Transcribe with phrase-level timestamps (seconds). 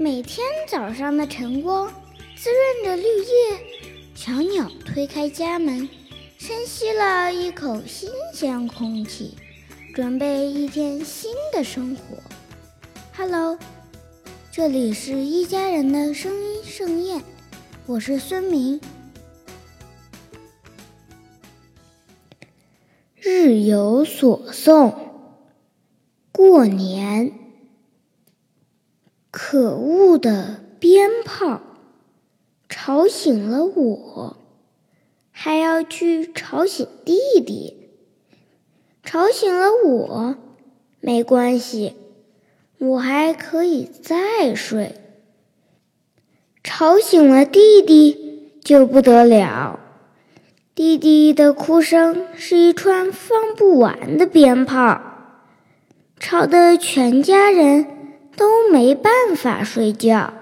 [0.00, 1.92] 每天早上的晨光
[2.36, 3.58] 滋润着绿叶，
[4.14, 5.88] 小鸟推开家门，
[6.38, 9.36] 深吸了一口新鲜空气，
[9.92, 12.16] 准备一天新的生活。
[13.16, 13.58] Hello，
[14.52, 17.20] 这里是一家人的声音盛宴，
[17.84, 18.80] 我是孙明。
[23.16, 24.94] 日有所诵，
[26.30, 27.47] 过年。
[29.50, 31.62] 可恶的鞭炮，
[32.68, 34.36] 吵醒了我，
[35.30, 37.88] 还要去吵醒弟弟。
[39.02, 40.36] 吵醒了我，
[41.00, 41.94] 没关系，
[42.76, 44.96] 我还可以再睡。
[46.62, 49.80] 吵醒了弟弟就不得了，
[50.74, 55.00] 弟弟的哭声是一串放不完的鞭炮，
[56.20, 57.94] 吵得全家人。
[58.38, 60.32] 都没办法睡觉。